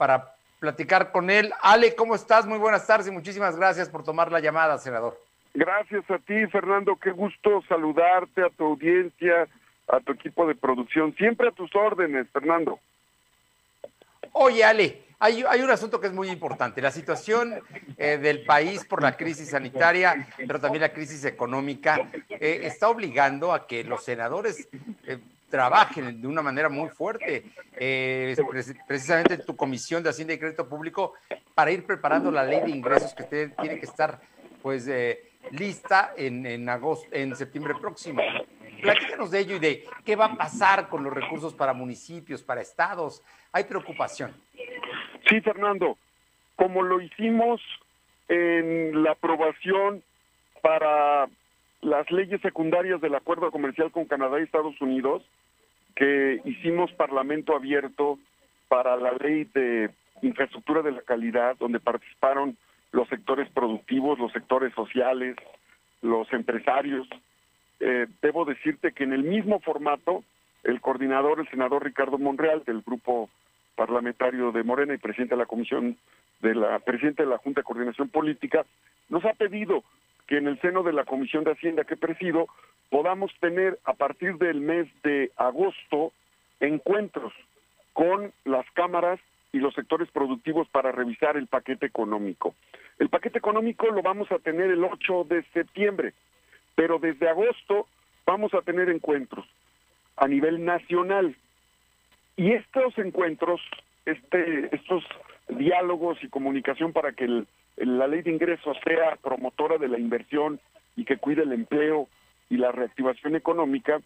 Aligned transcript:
para 0.00 0.32
platicar 0.58 1.12
con 1.12 1.28
él. 1.28 1.52
Ale, 1.60 1.94
¿cómo 1.94 2.14
estás? 2.14 2.46
Muy 2.46 2.56
buenas 2.56 2.86
tardes 2.86 3.08
y 3.08 3.10
muchísimas 3.10 3.54
gracias 3.54 3.90
por 3.90 4.02
tomar 4.02 4.32
la 4.32 4.40
llamada, 4.40 4.78
senador. 4.78 5.20
Gracias 5.52 6.10
a 6.10 6.16
ti, 6.16 6.46
Fernando. 6.46 6.96
Qué 6.96 7.10
gusto 7.10 7.62
saludarte, 7.68 8.42
a 8.42 8.48
tu 8.48 8.64
audiencia, 8.64 9.46
a 9.88 10.00
tu 10.00 10.12
equipo 10.12 10.46
de 10.46 10.54
producción. 10.54 11.14
Siempre 11.16 11.48
a 11.48 11.52
tus 11.52 11.70
órdenes, 11.76 12.26
Fernando. 12.32 12.78
Oye, 14.32 14.64
Ale, 14.64 15.02
hay, 15.22 15.62
un 15.62 15.70
asunto 15.70 16.00
que 16.00 16.06
es 16.06 16.14
muy 16.14 16.30
importante, 16.30 16.80
la 16.80 16.90
situación 16.90 17.60
eh, 17.98 18.16
del 18.16 18.42
país 18.46 18.86
por 18.86 19.02
la 19.02 19.18
crisis 19.18 19.50
sanitaria, 19.50 20.26
pero 20.38 20.58
también 20.58 20.80
la 20.80 20.94
crisis 20.94 21.26
económica, 21.26 22.08
eh, 22.30 22.60
está 22.62 22.88
obligando 22.88 23.52
a 23.52 23.66
que 23.66 23.84
los 23.84 24.02
senadores 24.02 24.66
trabajen 25.50 26.20
de 26.20 26.26
una 26.26 26.40
manera 26.40 26.68
muy 26.68 26.88
fuerte, 26.88 27.44
precisamente 28.86 29.34
en 29.34 29.44
tu 29.44 29.56
comisión 29.56 30.02
de 30.02 30.10
Hacienda 30.10 30.34
y 30.34 30.38
Crédito 30.38 30.68
Público, 30.68 31.14
para 31.54 31.70
ir 31.72 31.84
preparando 31.84 32.30
la 32.30 32.44
ley 32.44 32.60
de 32.60 32.70
ingresos 32.70 33.12
que 33.12 33.24
tiene 33.24 33.78
que 33.78 33.86
estar 33.86 34.20
pues 34.62 34.88
lista 35.50 36.14
en, 36.16 36.46
en, 36.46 36.68
agosto, 36.68 37.08
en 37.12 37.34
septiembre 37.34 37.74
próximo. 37.80 38.22
Platícanos 38.80 39.30
de 39.30 39.40
ello 39.40 39.56
y 39.56 39.58
de 39.58 39.84
qué 40.04 40.16
va 40.16 40.26
a 40.26 40.36
pasar 40.36 40.88
con 40.88 41.04
los 41.04 41.12
recursos 41.12 41.52
para 41.54 41.74
municipios, 41.74 42.42
para 42.42 42.62
estados. 42.62 43.22
Hay 43.52 43.64
preocupación. 43.64 44.34
Sí, 45.28 45.40
Fernando, 45.42 45.98
como 46.56 46.82
lo 46.82 47.00
hicimos 47.00 47.60
en 48.28 49.02
la 49.02 49.12
aprobación 49.12 50.02
para 50.62 51.28
las 51.82 52.10
leyes 52.10 52.40
secundarias 52.42 53.00
del 53.00 53.14
acuerdo 53.14 53.50
comercial 53.50 53.90
con 53.90 54.04
Canadá 54.04 54.38
y 54.38 54.44
Estados 54.44 54.80
Unidos, 54.80 55.22
que 56.00 56.40
hicimos 56.46 56.90
parlamento 56.92 57.54
abierto 57.54 58.18
para 58.68 58.96
la 58.96 59.12
ley 59.12 59.44
de 59.52 59.90
infraestructura 60.22 60.80
de 60.80 60.92
la 60.92 61.02
calidad, 61.02 61.58
donde 61.58 61.78
participaron 61.78 62.56
los 62.90 63.06
sectores 63.08 63.50
productivos, 63.50 64.18
los 64.18 64.32
sectores 64.32 64.72
sociales, 64.72 65.36
los 66.00 66.32
empresarios. 66.32 67.06
Eh, 67.80 68.06
debo 68.22 68.46
decirte 68.46 68.92
que 68.92 69.04
en 69.04 69.12
el 69.12 69.24
mismo 69.24 69.60
formato, 69.60 70.24
el 70.64 70.80
coordinador, 70.80 71.38
el 71.38 71.50
senador 71.50 71.84
Ricardo 71.84 72.16
Monreal, 72.16 72.64
del 72.64 72.80
grupo 72.80 73.28
parlamentario 73.76 74.52
de 74.52 74.62
Morena 74.62 74.94
y 74.94 74.98
presidente 74.98 75.34
de 75.34 75.40
la 75.40 75.46
Comisión 75.46 75.98
de 76.40 76.54
la 76.54 76.78
presidente 76.78 77.24
de 77.24 77.28
la 77.28 77.36
Junta 77.36 77.60
de 77.60 77.66
Coordinación 77.66 78.08
Política, 78.08 78.64
nos 79.10 79.22
ha 79.26 79.34
pedido 79.34 79.84
que 80.30 80.36
en 80.36 80.46
el 80.46 80.60
seno 80.60 80.84
de 80.84 80.92
la 80.92 81.04
Comisión 81.04 81.42
de 81.42 81.50
Hacienda 81.50 81.82
que 81.82 81.96
presido 81.96 82.46
podamos 82.88 83.32
tener 83.40 83.80
a 83.84 83.94
partir 83.94 84.36
del 84.38 84.60
mes 84.60 84.86
de 85.02 85.32
agosto 85.36 86.12
encuentros 86.60 87.32
con 87.92 88.32
las 88.44 88.64
cámaras 88.70 89.18
y 89.52 89.58
los 89.58 89.74
sectores 89.74 90.08
productivos 90.12 90.68
para 90.68 90.92
revisar 90.92 91.36
el 91.36 91.48
paquete 91.48 91.86
económico. 91.86 92.54
El 93.00 93.08
paquete 93.08 93.38
económico 93.38 93.88
lo 93.90 94.02
vamos 94.02 94.30
a 94.30 94.38
tener 94.38 94.70
el 94.70 94.84
8 94.84 95.24
de 95.28 95.42
septiembre, 95.52 96.14
pero 96.76 97.00
desde 97.00 97.28
agosto 97.28 97.88
vamos 98.24 98.54
a 98.54 98.62
tener 98.62 98.88
encuentros 98.88 99.44
a 100.16 100.28
nivel 100.28 100.64
nacional. 100.64 101.34
Y 102.36 102.52
estos 102.52 102.96
encuentros, 102.98 103.60
este, 104.06 104.72
estos 104.76 105.02
diálogos 105.48 106.22
y 106.22 106.28
comunicación 106.28 106.92
para 106.92 107.10
que 107.14 107.44
la 107.86 108.06
ley 108.06 108.22
de 108.22 108.30
ingresos 108.30 108.76
sea 108.84 109.16
promotora 109.16 109.78
de 109.78 109.88
la 109.88 109.98
inversión 109.98 110.60
y 110.96 111.04
que 111.04 111.16
cuide 111.16 111.42
el 111.42 111.52
empleo 111.52 112.08
y 112.48 112.56
la 112.56 112.72
reactivación 112.72 113.36
económica, 113.36 114.00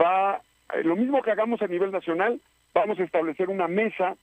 va, 0.00 0.40
lo 0.82 0.96
mismo 0.96 1.22
que 1.22 1.30
hagamos 1.30 1.62
a 1.62 1.66
nivel 1.66 1.92
nacional, 1.92 2.40
vamos 2.72 2.98
a 2.98 3.04
establecer 3.04 3.50
una 3.50 3.68
mesa 3.68 4.16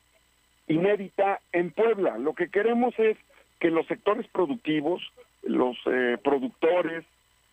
inédita 0.68 1.40
en 1.52 1.72
Puebla. 1.72 2.18
Lo 2.18 2.34
que 2.34 2.50
queremos 2.50 2.98
es 2.98 3.18
que 3.60 3.70
los 3.70 3.86
sectores 3.88 4.28
productivos, 4.28 5.02
los 5.44 5.78
eh, 5.86 6.18
productores, 6.24 7.06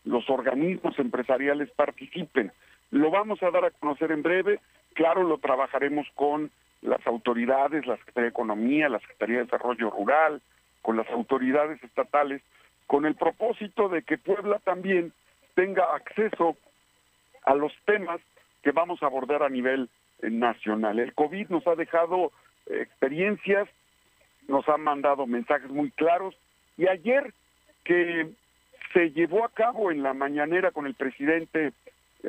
los 0.05 0.29
organismos 0.31 0.99
empresariales 0.99 1.71
participen. 1.71 2.53
Lo 2.91 3.11
vamos 3.11 3.43
a 3.43 3.51
dar 3.51 3.65
a 3.67 3.71
conocer 3.71 4.11
en 4.13 4.23
breve. 4.23 4.61
Claro, 4.95 5.23
lo 5.23 5.39
trabajaremos 5.39 6.07
con 6.15 6.51
las 6.81 7.07
autoridades, 7.07 7.87
la 7.87 7.97
Secretaría 7.99 8.25
de 8.25 8.31
Economía, 8.31 8.89
la 8.89 9.01
Secretaría 9.01 9.39
de 9.39 9.45
Desarrollo 9.45 9.91
Rural, 9.91 10.41
con 10.89 10.97
las 10.97 11.11
autoridades 11.11 11.85
estatales, 11.85 12.41
con 12.87 13.05
el 13.05 13.15
propósito 13.15 13.91
de 13.91 14.01
que 14.05 14.17
Puebla 14.17 14.59
también 14.61 15.13
tenga 15.55 15.85
acceso 15.95 16.57
a 17.45 17.55
los 17.55 17.75
temas 17.85 18.23
que 18.63 18.71
vamos 18.71 19.03
a 19.03 19.07
abordar 19.07 19.43
a 19.43 19.51
nivel 19.51 19.91
eh, 20.23 20.31
nacional. 20.31 20.99
El 20.99 21.13
COVID 21.13 21.51
nos 21.51 21.67
ha 21.67 21.75
dejado 21.75 22.33
experiencias, 22.65 23.69
nos 24.47 24.67
han 24.67 24.81
mandado 24.81 25.27
mensajes 25.27 25.71
muy 25.71 25.91
claros 25.91 26.35
y 26.79 26.89
ayer 26.89 27.35
que 27.85 28.31
se 28.95 29.11
llevó 29.11 29.45
a 29.45 29.51
cabo 29.51 29.91
en 29.91 30.03
la 30.03 30.15
mañanera 30.15 30.71
con 30.71 30.87
el 30.87 30.95
presidente 30.95 31.75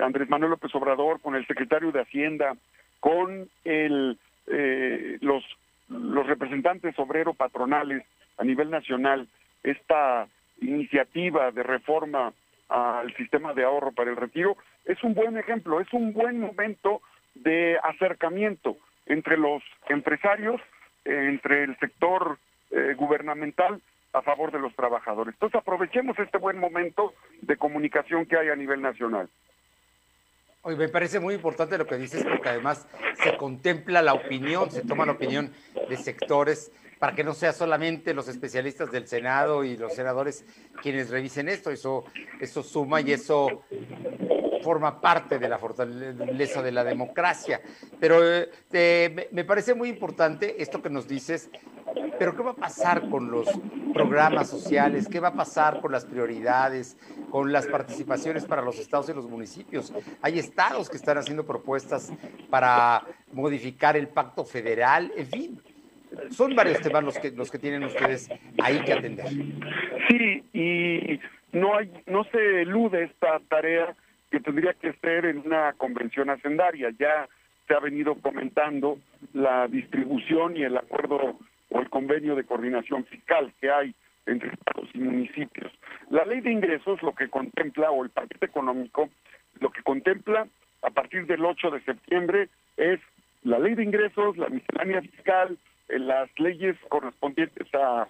Andrés 0.01 0.29
Manuel 0.29 0.51
López 0.51 0.75
Obrador, 0.75 1.21
con 1.21 1.33
el 1.33 1.47
secretario 1.47 1.93
de 1.93 2.01
Hacienda, 2.01 2.57
con 2.99 3.49
el, 3.63 4.19
eh, 4.47 5.17
los, 5.21 5.45
los 5.87 6.27
representantes 6.27 6.99
obrero 6.99 7.33
patronales 7.33 8.03
a 8.39 8.43
nivel 8.43 8.69
nacional, 8.71 9.27
esta 9.63 10.27
iniciativa 10.61 11.51
de 11.51 11.61
reforma 11.61 12.33
al 12.69 13.13
sistema 13.15 13.53
de 13.53 13.63
ahorro 13.63 13.91
para 13.91 14.09
el 14.09 14.15
retiro, 14.15 14.57
es 14.85 15.03
un 15.03 15.13
buen 15.13 15.37
ejemplo, 15.37 15.79
es 15.79 15.91
un 15.91 16.13
buen 16.13 16.39
momento 16.39 17.01
de 17.35 17.77
acercamiento 17.83 18.77
entre 19.05 19.37
los 19.37 19.61
empresarios, 19.89 20.61
entre 21.03 21.63
el 21.63 21.77
sector 21.79 22.37
eh, 22.71 22.93
gubernamental 22.95 23.81
a 24.13 24.21
favor 24.21 24.51
de 24.51 24.59
los 24.59 24.75
trabajadores. 24.75 25.33
Entonces 25.35 25.59
aprovechemos 25.59 26.17
este 26.19 26.37
buen 26.37 26.57
momento 26.57 27.13
de 27.41 27.57
comunicación 27.57 28.25
que 28.25 28.37
hay 28.37 28.49
a 28.49 28.55
nivel 28.55 28.81
nacional. 28.81 29.29
Hoy 30.61 30.75
me 30.75 30.89
parece 30.89 31.19
muy 31.19 31.35
importante 31.35 31.77
lo 31.77 31.87
que 31.87 31.97
dices 31.97 32.25
porque 32.25 32.49
además 32.49 32.87
se 33.23 33.37
contempla 33.37 34.01
la 34.01 34.13
opinión, 34.13 34.69
se 34.71 34.85
toma 34.85 35.05
la 35.05 35.13
opinión 35.13 35.51
de 35.87 35.95
sectores 35.95 36.71
para 36.99 37.15
que 37.15 37.23
no 37.23 37.33
sea 37.33 37.53
solamente 37.53 38.13
los 38.13 38.27
especialistas 38.27 38.91
del 38.91 39.07
Senado 39.07 39.63
y 39.63 39.77
los 39.77 39.93
senadores 39.93 40.45
quienes 40.81 41.09
revisen 41.09 41.47
esto, 41.47 41.71
eso, 41.71 42.03
suma 42.63 42.99
y 43.01 43.13
eso 43.13 43.63
forma 44.61 44.99
parte 44.99 45.39
de 45.39 45.47
la 45.47 45.57
fortaleza 45.57 46.61
de 46.61 46.71
la 46.73 46.83
democracia. 46.83 47.61
Pero 47.99 48.19
eh, 48.71 49.29
me 49.31 49.45
parece 49.45 49.73
muy 49.73 49.87
importante 49.87 50.61
esto 50.61 50.81
que 50.81 50.89
nos 50.89 51.07
dices, 51.07 51.49
pero 52.19 52.35
¿qué 52.35 52.43
va 52.43 52.51
a 52.51 52.55
pasar 52.55 53.09
con 53.09 53.31
los 53.31 53.47
programas 53.93 54.49
sociales? 54.49 55.07
¿Qué 55.07 55.21
va 55.21 55.29
a 55.29 55.33
pasar 55.33 55.79
con 55.79 55.93
las 55.93 56.03
prioridades, 56.03 56.97
con 57.31 57.53
las 57.53 57.65
participaciones 57.67 58.43
para 58.43 58.61
los 58.61 58.77
estados 58.77 59.07
y 59.07 59.13
los 59.13 59.29
municipios? 59.29 59.93
Hay 60.21 60.37
estados 60.37 60.89
que 60.89 60.97
están 60.97 61.17
haciendo 61.17 61.45
propuestas 61.45 62.11
para 62.49 63.05
modificar 63.31 63.95
el 63.95 64.09
pacto 64.09 64.43
federal, 64.43 65.13
en 65.15 65.27
fin 65.27 65.61
son 66.31 66.55
varios 66.55 66.81
temas 66.81 67.03
los 67.03 67.17
que 67.19 67.31
los 67.31 67.51
que 67.51 67.59
tienen 67.59 67.83
ustedes 67.83 68.29
ahí 68.61 68.79
que 68.81 68.93
atender. 68.93 69.27
Sí, 70.07 70.43
y 70.53 71.19
no 71.51 71.77
hay 71.77 71.91
no 72.07 72.23
se 72.25 72.61
elude 72.61 73.03
esta 73.03 73.39
tarea 73.49 73.95
que 74.31 74.39
tendría 74.39 74.73
que 74.73 74.93
ser 74.93 75.25
en 75.25 75.39
una 75.39 75.73
convención 75.73 76.29
hacendaria. 76.29 76.89
Ya 76.99 77.27
se 77.67 77.73
ha 77.73 77.79
venido 77.79 78.15
comentando 78.15 78.97
la 79.33 79.67
distribución 79.67 80.57
y 80.57 80.63
el 80.63 80.77
acuerdo 80.77 81.37
o 81.69 81.79
el 81.79 81.89
convenio 81.89 82.35
de 82.35 82.43
coordinación 82.43 83.05
fiscal 83.05 83.53
que 83.61 83.69
hay 83.69 83.93
entre 84.25 84.49
estados 84.49 84.89
y 84.93 84.99
municipios. 84.99 85.71
La 86.09 86.25
ley 86.25 86.41
de 86.41 86.51
ingresos 86.51 87.01
lo 87.01 87.13
que 87.13 87.29
contempla, 87.29 87.91
o 87.91 88.03
el 88.03 88.09
paquete 88.09 88.45
económico, 88.45 89.09
lo 89.59 89.71
que 89.71 89.83
contempla 89.83 90.47
a 90.81 90.89
partir 90.89 91.25
del 91.25 91.43
8 91.45 91.71
de 91.71 91.81
septiembre 91.81 92.49
es 92.77 92.99
la 93.43 93.59
ley 93.59 93.75
de 93.75 93.83
ingresos, 93.83 94.37
la 94.37 94.49
miscelánea 94.49 95.01
fiscal, 95.01 95.57
las 95.89 96.29
leyes 96.37 96.75
correspondientes 96.89 97.67
a, 97.73 98.07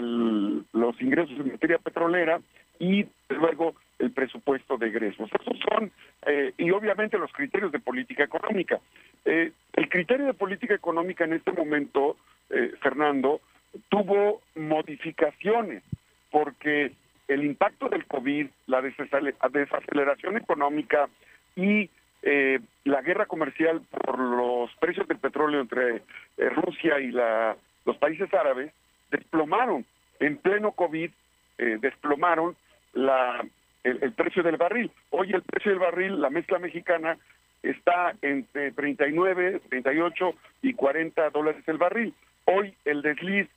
los 0.00 1.02
ingresos 1.02 1.38
en 1.38 1.52
materia 1.52 1.76
petrolera 1.76 2.40
y 2.78 3.06
luego 3.28 3.74
el 3.98 4.10
presupuesto 4.10 4.78
de 4.78 4.86
egresos. 4.86 5.28
Esos 5.38 5.58
son, 5.68 5.92
eh, 6.26 6.54
y 6.56 6.70
obviamente 6.70 7.18
los 7.18 7.30
criterios 7.32 7.70
de 7.70 7.78
política 7.78 8.24
económica. 8.24 8.80
Eh, 9.26 9.52
el 9.74 9.88
criterio 9.90 10.24
de 10.24 10.32
política 10.32 10.74
económica 10.74 11.24
en 11.24 11.34
este 11.34 11.52
momento, 11.52 12.16
eh, 12.48 12.72
Fernando, 12.80 13.42
tuvo 13.90 14.40
modificaciones 14.54 15.82
porque 16.30 16.92
el 17.28 17.44
impacto 17.44 17.90
del 17.90 18.06
COVID, 18.06 18.46
la 18.66 18.80
desaceleración 18.80 20.38
económica 20.38 21.08
y 21.54 21.90
eh, 22.22 22.60
la 22.84 23.00
guerra 23.02 23.26
comercial 23.26 23.80
por 23.90 24.18
los 24.18 24.70
precios 24.76 25.08
del 25.08 25.18
petróleo 25.18 25.60
entre 25.60 25.96
eh, 25.96 26.48
Rusia 26.50 27.00
y 27.00 27.10
la, 27.10 27.56
los 27.84 27.96
países 27.96 28.32
árabes 28.34 28.72
desplomaron 29.10 29.84
en 30.18 30.36
pleno 30.36 30.72
COVID, 30.72 31.10
eh, 31.58 31.78
desplomaron 31.80 32.56
la, 32.92 33.44
el, 33.84 34.12
precio 34.12 34.42
del 34.42 34.56
barril. 34.56 34.90
Hoy 35.10 35.32
el 35.32 35.42
precio 35.42 35.70
del 35.70 35.80
barril, 35.80 36.20
la 36.20 36.30
mezcla 36.30 36.58
mexicana, 36.58 37.16
está 37.62 38.14
entre 38.22 38.72
39, 38.72 39.60
38 39.68 40.34
y 40.62 40.74
40 40.74 41.30
dólares 41.30 41.62
el 41.66 41.78
barril. 41.78 42.14
hoy 42.44 42.74
el 42.84 43.02
desliz 43.02 43.48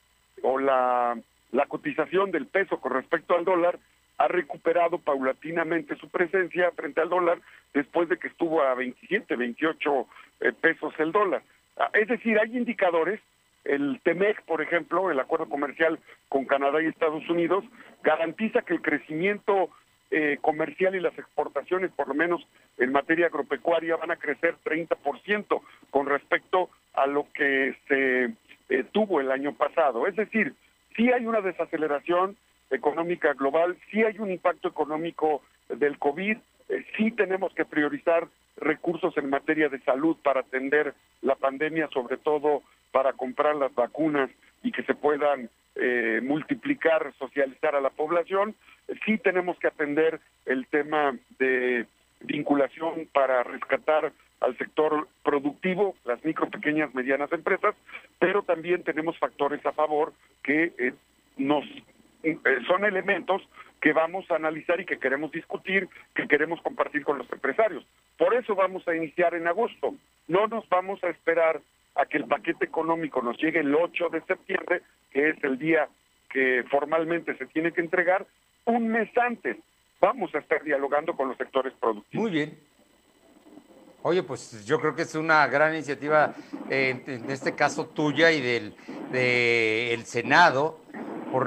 o 0.42 0.59
la, 0.59 1.18
la 1.51 1.66
cotización 1.66 2.31
del 2.31 2.48
peso 2.48 2.80
con 2.80 2.94
respecto 2.94 3.36
al 3.36 3.45
dólar 3.45 3.80
ha 4.18 4.27
recuperado 4.27 5.00
paulatinamente 5.00 5.95
su 5.95 6.10
presencia 6.10 6.71
frente 6.71 7.01
al 7.01 7.10
dólar 7.10 7.39
después 7.74 8.10
de 8.10 8.18
que 8.18 8.27
estuvo 8.27 8.62
a 8.62 8.74
27, 8.75 9.36
28 9.36 10.07
eh, 10.42 10.51
pesos 10.54 10.94
el 11.00 11.12
dólar. 11.12 11.42
Ah, 11.77 11.89
es 11.94 12.07
decir, 12.07 12.38
hay 12.39 12.56
indicadores, 12.56 13.19
el 13.63 14.00
TEMEC, 14.04 14.44
por 14.44 14.62
ejemplo, 14.62 15.10
el 15.10 15.19
acuerdo 15.19 15.50
comercial 15.50 16.00
con 16.30 16.45
Canadá 16.45 16.81
y 16.81 16.88
Estados 16.88 17.27
Unidos, 17.30 17.63
garantiza 18.04 18.62
que 18.62 18.74
el 18.74 18.81
crecimiento 18.81 19.69
eh, 20.12 20.38
comercial 20.42 20.95
y 20.95 21.00
las 21.00 21.18
exportaciones, 21.18 21.92
por 21.92 22.07
lo 22.07 22.13
menos 22.13 22.45
en 22.77 22.92
materia 22.92 23.27
agropecuaria, 23.27 23.95
van 23.95 24.12
a 24.12 24.18
crecer 24.18 24.56
30% 24.63 25.62
con 25.89 26.06
respecto 26.06 26.69
a 26.94 27.07
lo 27.07 27.25
que 27.33 27.75
se 27.88 28.33
eh, 28.69 28.83
tuvo 28.92 29.21
el 29.21 29.31
año 29.31 29.54
pasado. 29.56 30.06
Es 30.06 30.16
decir, 30.16 30.54
sí 30.95 31.12
hay 31.12 31.25
una 31.25 31.42
desaceleración 31.42 32.38
económica 32.73 33.33
global, 33.33 33.77
sí 33.91 34.03
hay 34.03 34.19
un 34.19 34.31
impacto 34.31 34.67
económico 34.67 35.41
del 35.69 35.97
COVID, 35.99 36.37
eh, 36.69 36.85
sí 36.97 37.11
tenemos 37.11 37.53
que 37.53 37.65
priorizar 37.65 38.27
recursos 38.57 39.17
en 39.17 39.29
materia 39.29 39.69
de 39.69 39.79
salud 39.81 40.17
para 40.23 40.41
atender 40.41 40.93
la 41.21 41.35
pandemia, 41.35 41.89
sobre 41.93 42.17
todo 42.17 42.63
para 42.91 43.13
comprar 43.13 43.55
las 43.55 43.73
vacunas 43.73 44.29
y 44.61 44.71
que 44.71 44.83
se 44.83 44.93
puedan 44.93 45.49
eh, 45.75 46.21
multiplicar, 46.23 47.13
socializar 47.17 47.75
a 47.75 47.81
la 47.81 47.89
población. 47.89 48.55
Sí 49.05 49.17
tenemos 49.17 49.57
que 49.57 49.67
atender 49.67 50.19
el 50.45 50.67
tema 50.67 51.17
de 51.39 51.87
vinculación 52.21 53.07
para 53.11 53.43
rescatar 53.43 54.11
al 54.39 54.57
sector 54.57 55.07
productivo, 55.23 55.95
las 56.05 56.23
micro, 56.23 56.49
pequeñas, 56.49 56.93
medianas 56.93 57.31
empresas, 57.31 57.75
pero 58.19 58.43
también 58.43 58.83
tenemos 58.83 59.17
factores 59.17 59.65
a 59.65 59.71
favor 59.71 60.13
que 60.43 60.73
eh, 60.77 60.93
nos 61.37 61.65
son 62.67 62.85
elementos 62.85 63.41
que 63.81 63.93
vamos 63.93 64.29
a 64.31 64.35
analizar 64.35 64.79
y 64.79 64.85
que 64.85 64.97
queremos 64.97 65.31
discutir, 65.31 65.89
que 66.15 66.27
queremos 66.27 66.61
compartir 66.61 67.03
con 67.03 67.17
los 67.17 67.31
empresarios. 67.31 67.85
Por 68.17 68.33
eso 68.33 68.55
vamos 68.55 68.87
a 68.87 68.95
iniciar 68.95 69.33
en 69.33 69.47
agosto. 69.47 69.93
No 70.27 70.47
nos 70.47 70.67
vamos 70.69 71.03
a 71.03 71.09
esperar 71.09 71.61
a 71.95 72.05
que 72.05 72.17
el 72.17 72.25
paquete 72.25 72.65
económico 72.65 73.21
nos 73.21 73.37
llegue 73.37 73.59
el 73.59 73.75
8 73.75 74.09
de 74.09 74.21
septiembre, 74.21 74.81
que 75.11 75.29
es 75.29 75.43
el 75.43 75.59
día 75.59 75.89
que 76.29 76.63
formalmente 76.69 77.37
se 77.37 77.45
tiene 77.47 77.71
que 77.71 77.81
entregar, 77.81 78.25
un 78.65 78.87
mes 78.87 79.09
antes. 79.17 79.57
Vamos 79.99 80.33
a 80.33 80.39
estar 80.39 80.63
dialogando 80.63 81.15
con 81.15 81.27
los 81.29 81.37
sectores 81.37 81.73
productivos. 81.79 82.23
Muy 82.23 82.31
bien. 82.31 82.57
Oye, 84.01 84.21
pues 84.23 84.65
yo 84.65 84.79
creo 84.79 84.95
que 84.95 85.03
es 85.03 85.15
una 85.15 85.47
gran 85.47 85.73
iniciativa, 85.73 86.33
eh, 86.69 87.01
en 87.07 87.29
este 87.29 87.55
caso 87.55 87.87
tuya 87.87 88.31
y 88.31 88.41
del 88.41 88.75
de 89.11 89.93
el 89.93 90.03
Senado, 90.03 90.81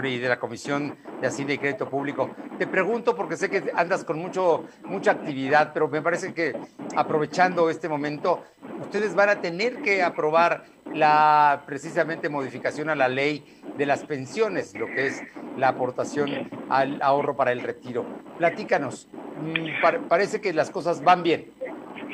y 0.04 0.18
de 0.18 0.28
la 0.28 0.40
Comisión 0.40 0.96
de 1.20 1.28
Hacienda 1.28 1.54
y 1.54 1.58
Crédito 1.58 1.88
Público. 1.88 2.34
Te 2.58 2.66
pregunto 2.66 3.14
porque 3.14 3.36
sé 3.36 3.48
que 3.48 3.70
andas 3.74 4.02
con 4.02 4.18
mucho, 4.18 4.64
mucha 4.84 5.12
actividad, 5.12 5.72
pero 5.72 5.86
me 5.86 6.02
parece 6.02 6.34
que 6.34 6.54
aprovechando 6.96 7.70
este 7.70 7.88
momento, 7.88 8.44
ustedes 8.80 9.14
van 9.14 9.28
a 9.28 9.40
tener 9.40 9.82
que 9.82 10.02
aprobar 10.02 10.64
la 10.92 11.62
precisamente 11.66 12.28
modificación 12.28 12.90
a 12.90 12.96
la 12.96 13.08
ley 13.08 13.44
de 13.76 13.86
las 13.86 14.04
pensiones, 14.04 14.74
lo 14.74 14.86
que 14.86 15.06
es 15.06 15.22
la 15.56 15.68
aportación 15.68 16.50
al 16.68 17.00
ahorro 17.00 17.36
para 17.36 17.52
el 17.52 17.60
retiro. 17.60 18.04
Platícanos, 18.38 19.08
mm, 19.12 20.08
parece 20.08 20.40
que 20.40 20.52
las 20.52 20.70
cosas 20.70 21.04
van 21.04 21.22
bien. 21.22 21.52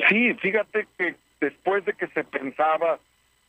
Sí, 0.09 0.33
fíjate 0.35 0.87
que 0.97 1.15
después 1.41 1.83
de 1.85 1.93
que 1.93 2.07
se 2.09 2.23
pensaba, 2.23 2.99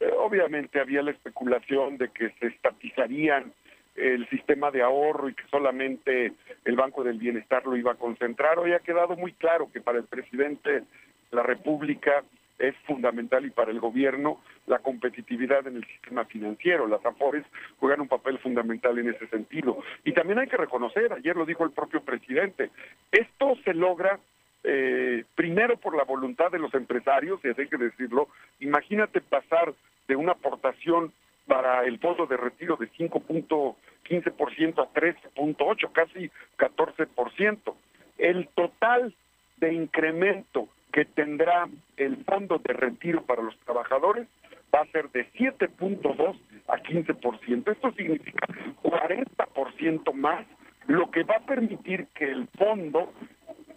eh, 0.00 0.10
obviamente 0.18 0.80
había 0.80 1.02
la 1.02 1.10
especulación 1.10 1.98
de 1.98 2.08
que 2.08 2.30
se 2.40 2.46
estatizarían 2.46 3.52
el 3.96 4.28
sistema 4.28 4.70
de 4.70 4.82
ahorro 4.82 5.28
y 5.28 5.34
que 5.34 5.46
solamente 5.50 6.32
el 6.64 6.76
Banco 6.76 7.04
del 7.04 7.18
Bienestar 7.18 7.64
lo 7.66 7.76
iba 7.76 7.92
a 7.92 7.96
concentrar. 7.96 8.58
Hoy 8.58 8.72
ha 8.72 8.80
quedado 8.80 9.16
muy 9.16 9.32
claro 9.32 9.70
que 9.72 9.80
para 9.80 9.98
el 9.98 10.04
presidente 10.04 10.70
de 10.70 10.84
la 11.30 11.42
República 11.42 12.24
es 12.58 12.74
fundamental 12.86 13.44
y 13.44 13.50
para 13.50 13.70
el 13.70 13.80
gobierno 13.80 14.40
la 14.66 14.78
competitividad 14.78 15.66
en 15.66 15.76
el 15.76 15.84
sistema 15.86 16.24
financiero. 16.24 16.86
Las 16.86 17.04
AFORES 17.04 17.44
juegan 17.78 18.00
un 18.00 18.08
papel 18.08 18.38
fundamental 18.38 18.98
en 18.98 19.10
ese 19.10 19.26
sentido. 19.28 19.78
Y 20.04 20.12
también 20.12 20.38
hay 20.38 20.46
que 20.46 20.56
reconocer, 20.56 21.12
ayer 21.12 21.36
lo 21.36 21.46
dijo 21.46 21.64
el 21.64 21.72
propio 21.72 22.02
presidente, 22.02 22.70
esto 23.10 23.56
se 23.64 23.74
logra 23.74 24.18
eh, 24.62 25.24
primero 25.34 25.76
por 25.76 25.96
la 25.96 26.04
voluntad 26.04 26.50
de 26.50 26.58
los 26.58 26.72
empresarios, 26.74 27.40
y 27.44 27.48
hay 27.48 27.68
que 27.68 27.76
decirlo, 27.76 28.28
imagínate 28.60 29.20
pasar 29.20 29.74
de 30.08 30.16
una 30.16 30.32
aportación 30.32 31.12
para 31.54 31.84
el 31.84 32.00
fondo 32.00 32.26
de 32.26 32.36
retiro 32.36 32.76
de 32.76 32.90
5.15% 32.90 34.82
a 34.82 34.92
13.8, 34.92 35.92
casi 35.92 36.28
14%. 36.58 37.74
El 38.18 38.48
total 38.56 39.14
de 39.58 39.72
incremento 39.72 40.66
que 40.92 41.04
tendrá 41.04 41.68
el 41.96 42.24
fondo 42.24 42.58
de 42.58 42.72
retiro 42.72 43.22
para 43.22 43.40
los 43.42 43.56
trabajadores 43.60 44.26
va 44.74 44.80
a 44.80 44.86
ser 44.86 45.10
de 45.10 45.30
7.2 45.34 46.36
a 46.66 46.76
15%. 46.78 47.70
Esto 47.70 47.92
significa 47.92 48.48
40% 48.82 50.12
más, 50.12 50.44
lo 50.88 51.08
que 51.12 51.22
va 51.22 51.36
a 51.36 51.46
permitir 51.46 52.08
que 52.14 52.32
el 52.32 52.48
fondo 52.58 53.12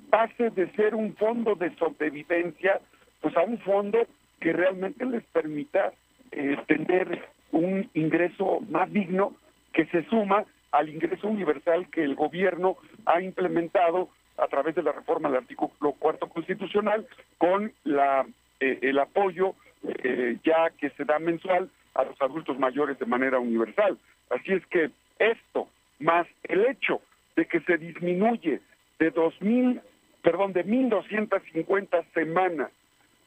pase 0.09 0.49
de 0.49 0.71
ser 0.71 0.95
un 0.95 1.15
fondo 1.15 1.53
de 1.53 1.75
sobrevivencia 1.75 2.81
pues 3.21 3.37
a 3.37 3.41
un 3.41 3.59
fondo 3.59 3.99
que 4.39 4.51
realmente 4.51 5.05
les 5.05 5.23
permita 5.25 5.93
eh, 6.31 6.57
tener 6.67 7.26
un 7.57 7.89
ingreso 7.93 8.61
más 8.69 8.91
digno 8.91 9.35
que 9.73 9.85
se 9.87 10.03
suma 10.05 10.45
al 10.71 10.89
ingreso 10.89 11.27
universal 11.27 11.89
que 11.89 12.03
el 12.03 12.15
gobierno 12.15 12.77
ha 13.05 13.21
implementado 13.21 14.09
a 14.37 14.47
través 14.47 14.75
de 14.75 14.83
la 14.83 14.91
reforma 14.91 15.29
del 15.29 15.39
artículo 15.39 15.93
cuarto 15.93 16.29
constitucional 16.29 17.07
con 17.37 17.71
la 17.83 18.25
eh, 18.59 18.79
el 18.81 18.99
apoyo 18.99 19.55
eh, 20.03 20.37
ya 20.43 20.69
que 20.77 20.89
se 20.91 21.05
da 21.05 21.19
mensual 21.19 21.69
a 21.93 22.03
los 22.03 22.21
adultos 22.21 22.57
mayores 22.59 22.99
de 22.99 23.05
manera 23.05 23.39
universal. 23.39 23.97
Así 24.29 24.53
es 24.53 24.65
que 24.67 24.91
esto 25.19 25.67
más 25.99 26.27
el 26.43 26.65
hecho 26.65 27.01
de 27.35 27.45
que 27.45 27.59
se 27.61 27.77
disminuye 27.77 28.61
de 28.99 29.11
dos 29.11 29.33
mil, 29.41 29.81
perdón, 30.21 30.53
de 30.53 30.63
mil 30.63 30.89
doscientas 30.89 31.41
cincuenta 31.51 32.03
semanas 32.13 32.69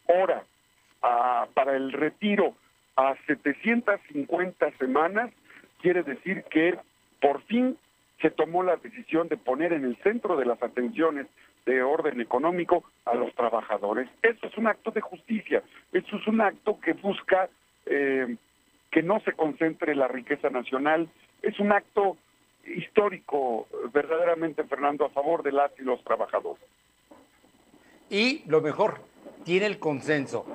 hora 0.06 0.44
ah, 1.02 1.46
para 1.54 1.76
el 1.76 1.92
retiro 1.92 2.54
a 3.00 3.16
750 3.26 4.70
semanas, 4.78 5.30
quiere 5.80 6.02
decir 6.02 6.44
que 6.50 6.78
por 7.20 7.42
fin 7.42 7.76
se 8.20 8.30
tomó 8.30 8.62
la 8.62 8.76
decisión 8.76 9.28
de 9.28 9.36
poner 9.36 9.72
en 9.72 9.84
el 9.84 9.96
centro 10.02 10.36
de 10.36 10.44
las 10.44 10.62
atenciones 10.62 11.26
de 11.66 11.82
orden 11.82 12.20
económico 12.20 12.84
a 13.04 13.14
los 13.14 13.34
trabajadores. 13.34 14.08
Eso 14.22 14.46
es 14.46 14.56
un 14.56 14.66
acto 14.66 14.90
de 14.90 15.00
justicia, 15.00 15.62
eso 15.92 16.16
es 16.16 16.26
un 16.26 16.40
acto 16.40 16.78
que 16.80 16.94
busca 16.94 17.48
eh, 17.86 18.36
que 18.90 19.02
no 19.02 19.20
se 19.20 19.32
concentre 19.32 19.94
la 19.94 20.08
riqueza 20.08 20.50
nacional, 20.50 21.08
es 21.42 21.58
un 21.60 21.72
acto 21.72 22.16
histórico 22.66 23.68
verdaderamente, 23.92 24.64
Fernando, 24.64 25.06
a 25.06 25.10
favor 25.10 25.42
de 25.42 25.52
las 25.52 25.70
y 25.78 25.82
los 25.82 26.02
trabajadores. 26.04 26.62
Y 28.10 28.42
lo 28.48 28.60
mejor, 28.60 29.00
tiene 29.44 29.66
el 29.66 29.78
consenso 29.78 30.46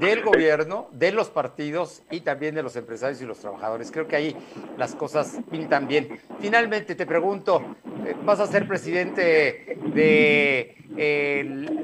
del 0.00 0.22
gobierno, 0.22 0.88
de 0.92 1.12
los 1.12 1.30
partidos 1.30 2.02
y 2.10 2.20
también 2.20 2.54
de 2.54 2.62
los 2.62 2.74
empresarios 2.76 3.22
y 3.22 3.26
los 3.26 3.38
trabajadores. 3.38 3.90
Creo 3.92 4.08
que 4.08 4.16
ahí 4.16 4.36
las 4.76 4.94
cosas 4.94 5.38
pintan 5.50 5.86
bien. 5.86 6.18
Finalmente 6.40 6.94
te 6.94 7.06
pregunto, 7.06 7.76
eh, 8.04 8.14
¿vas 8.24 8.40
a 8.40 8.46
ser 8.46 8.66
presidente 8.66 9.78
de 9.94 10.76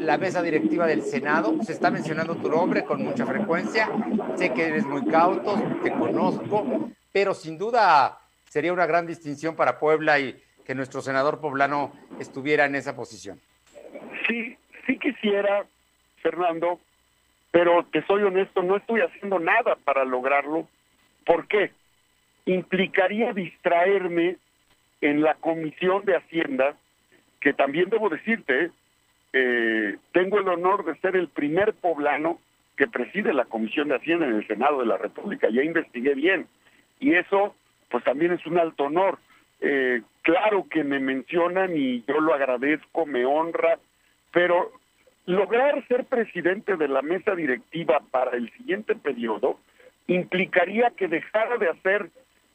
la 0.00 0.18
mesa 0.18 0.42
directiva 0.42 0.86
del 0.86 1.02
Senado? 1.02 1.54
Se 1.62 1.72
está 1.72 1.90
mencionando 1.90 2.36
tu 2.36 2.48
nombre 2.48 2.84
con 2.84 3.02
mucha 3.02 3.24
frecuencia. 3.26 3.88
Sé 4.36 4.52
que 4.52 4.66
eres 4.66 4.84
muy 4.86 5.04
cauto, 5.06 5.54
te 5.82 5.92
conozco, 5.92 6.90
pero 7.12 7.32
sin 7.32 7.58
duda 7.58 8.18
sería 8.48 8.72
una 8.72 8.86
gran 8.86 9.06
distinción 9.06 9.54
para 9.54 9.78
Puebla 9.78 10.18
y 10.18 10.42
que 10.64 10.74
nuestro 10.74 11.00
senador 11.00 11.40
poblano 11.40 11.92
estuviera 12.18 12.64
en 12.64 12.74
esa 12.74 12.94
posición. 12.94 13.40
Sí, 14.26 14.56
sí 14.86 14.98
quisiera, 14.98 15.66
Fernando, 16.22 16.80
pero 17.50 17.86
que 17.90 18.02
soy 18.02 18.22
honesto, 18.22 18.62
no 18.62 18.76
estoy 18.76 19.00
haciendo 19.00 19.38
nada 19.38 19.76
para 19.84 20.04
lograrlo. 20.04 20.68
¿Por 21.24 21.46
qué? 21.48 21.72
Implicaría 22.46 23.32
distraerme 23.32 24.36
en 25.00 25.22
la 25.22 25.34
Comisión 25.34 26.04
de 26.04 26.16
Hacienda, 26.16 26.76
que 27.40 27.52
también 27.52 27.90
debo 27.90 28.08
decirte, 28.08 28.70
eh, 29.32 29.96
tengo 30.12 30.38
el 30.38 30.48
honor 30.48 30.84
de 30.84 30.96
ser 31.00 31.16
el 31.16 31.28
primer 31.28 31.74
poblano 31.74 32.38
que 32.76 32.86
preside 32.86 33.32
la 33.32 33.44
Comisión 33.44 33.88
de 33.88 33.96
Hacienda 33.96 34.26
en 34.26 34.36
el 34.36 34.46
Senado 34.46 34.80
de 34.80 34.86
la 34.86 34.96
República. 34.96 35.48
Ya 35.50 35.62
investigué 35.62 36.14
bien. 36.14 36.46
Y 36.98 37.14
eso, 37.14 37.54
pues 37.90 38.04
también 38.04 38.32
es 38.32 38.44
un 38.46 38.58
alto 38.58 38.84
honor. 38.84 39.18
Eh, 39.60 40.02
claro 40.22 40.66
que 40.70 40.84
me 40.84 41.00
mencionan 41.00 41.76
y 41.76 42.02
yo 42.04 42.20
lo 42.20 42.34
agradezco, 42.34 43.04
me 43.06 43.24
honra, 43.26 43.78
pero 44.32 44.72
lograr 45.26 45.86
ser 45.86 46.04
presidente 46.04 46.76
de 46.76 46.88
la 46.88 47.02
mesa 47.02 47.34
directiva 47.34 48.00
para 48.10 48.36
el 48.36 48.50
siguiente 48.52 48.94
periodo 48.94 49.58
implicaría 50.06 50.90
que 50.90 51.08
dejara 51.08 51.56
de 51.58 51.68
hacer 51.68 52.10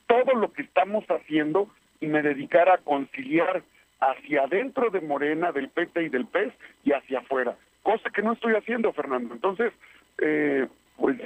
todo 0.07 0.33
lo 0.33 0.51
que 0.51 0.63
estamos 0.63 1.05
haciendo 1.05 1.69
y 2.01 2.07
me 2.07 2.21
dedicara 2.21 2.75
a 2.75 2.77
conciliar 2.79 3.63
hacia 3.99 4.43
adentro 4.43 4.89
de 4.89 5.01
Morena, 5.01 5.51
del 5.51 5.69
PT 5.69 6.03
y 6.03 6.09
del 6.09 6.25
PES 6.25 6.53
y 6.83 6.91
hacia 6.91 7.19
afuera, 7.19 7.55
cosa 7.81 8.09
que 8.09 8.21
no 8.21 8.33
estoy 8.33 8.55
haciendo, 8.55 8.91
Fernando. 8.93 9.33
Entonces, 9.33 9.71
eh, 10.17 10.67
pues 10.97 11.17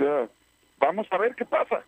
vamos 0.79 1.08
a 1.12 1.17
ver 1.17 1.36
qué 1.36 1.46
pasa. 1.46 1.84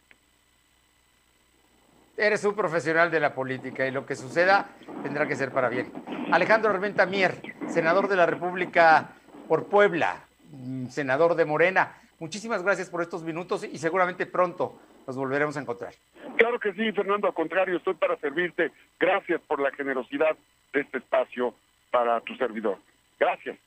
Eres 2.17 2.43
un 2.43 2.55
profesional 2.55 3.10
de 3.10 3.20
la 3.20 3.34
política 3.34 3.88
y 3.88 3.91
lo 3.91 4.05
que 4.05 4.15
suceda 4.15 4.70
tendrá 5.01 5.27
que 5.27 5.36
ser 5.36 5.51
para 5.51 5.70
bien. 5.70 5.91
Alejandro 6.31 6.70
Armenta 6.70 7.05
Mier, 7.05 7.41
senador 7.67 8.08
de 8.08 8.15
la 8.15 8.25
República 8.25 9.15
por 9.51 9.65
Puebla, 9.65 10.24
mm, 10.53 10.86
senador 10.86 11.36
de 11.36 11.43
Morena. 11.43 11.91
Muchísimas 12.20 12.63
gracias 12.63 12.89
por 12.89 13.01
estos 13.01 13.22
minutos 13.22 13.65
y 13.65 13.77
seguramente 13.79 14.25
pronto 14.25 14.79
nos 15.05 15.17
volveremos 15.17 15.58
a 15.58 15.60
encontrar. 15.60 15.93
Claro 16.38 16.58
que 16.58 16.72
sí, 16.72 16.89
Fernando, 16.93 17.27
al 17.27 17.34
contrario, 17.34 17.75
estoy 17.75 17.96
para 17.96 18.15
servirte. 18.15 18.72
Gracias 18.98 19.41
por 19.41 19.60
la 19.60 19.70
generosidad 19.72 20.38
de 20.72 20.79
este 20.79 21.00
espacio 21.00 21.53
para 21.91 22.22
tu 22.22 22.34
servidor. 22.38 22.77
Gracias. 23.20 23.58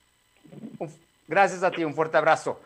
Gracias 1.29 1.63
a 1.63 1.71
ti, 1.71 1.85
un 1.85 1.93
fuerte 1.93 2.17
abrazo. 2.17 2.59